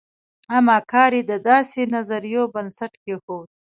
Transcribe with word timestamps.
اما 0.57 0.77
کار 0.91 1.11
یې 1.17 1.21
د 1.31 1.33
داسې 1.49 1.81
نظریو 1.95 2.43
بنسټ 2.53 2.93
کېښود. 3.03 3.47